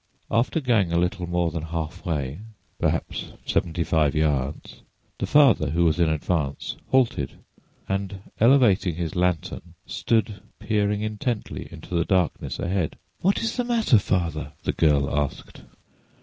After 0.31 0.59
going 0.59 0.91
a 0.91 0.97
little 0.97 1.27
more 1.27 1.51
than 1.51 1.61
half 1.61 2.03
way—perhaps 2.07 3.33
seventy 3.45 3.83
five 3.83 4.15
yards—the 4.15 5.27
father, 5.27 5.69
who 5.69 5.85
was 5.85 5.99
in 5.99 6.09
advance, 6.09 6.75
halted, 6.87 7.33
and 7.87 8.19
elevating 8.39 8.95
his 8.95 9.15
lantern 9.15 9.75
stood 9.85 10.41
peering 10.57 11.03
intently 11.03 11.67
into 11.71 11.93
the 11.93 12.03
darkness 12.03 12.57
ahead. 12.57 12.95
"What 13.19 13.43
is 13.43 13.57
the 13.57 13.63
matter, 13.63 13.99
father?" 13.99 14.53
the 14.63 14.73
girl 14.73 15.07
asked. 15.15 15.61